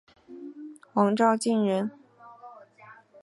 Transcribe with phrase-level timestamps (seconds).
[0.91, 1.91] 黄兆晋人。